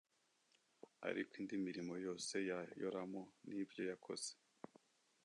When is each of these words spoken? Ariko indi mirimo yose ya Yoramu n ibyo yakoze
Ariko 1.09 1.31
indi 1.39 1.55
mirimo 1.65 1.93
yose 2.05 2.33
ya 2.49 2.59
Yoramu 2.81 3.21
n 3.47 3.49
ibyo 3.63 3.81
yakoze 3.89 4.29